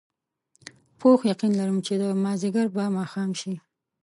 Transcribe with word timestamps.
پوخ 0.99 1.19
یقین 1.31 1.53
لرم 1.59 1.77
چې 1.85 1.93
مازدیګر 2.23 2.67
به 2.75 2.83
ماښام 2.97 3.31
شي. 3.41 3.53